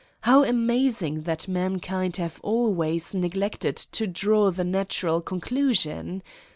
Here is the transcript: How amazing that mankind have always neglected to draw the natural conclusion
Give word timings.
How 0.21 0.43
amazing 0.43 1.21
that 1.29 1.47
mankind 1.47 2.17
have 2.17 2.39
always 2.41 3.13
neglected 3.13 3.75
to 3.77 4.07
draw 4.07 4.49
the 4.49 4.63
natural 4.63 5.21
conclusion 5.21 6.23